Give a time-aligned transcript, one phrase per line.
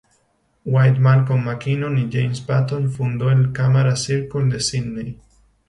[0.63, 5.19] White, Malcolm McKinnon y James Paton, fundó el "Camera Circle" de Sídney.